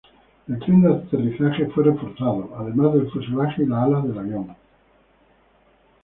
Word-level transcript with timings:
El 0.47 0.57
tren 0.61 0.81
de 0.81 0.89
aterrizaje 0.95 1.67
fue 1.67 1.83
reforzado, 1.83 2.55
además 2.57 2.91
del 2.95 3.11
fuselaje 3.11 3.61
y 3.61 3.65
las 3.67 3.83
alas 3.83 4.03
del 4.05 4.17
avión. 4.17 4.55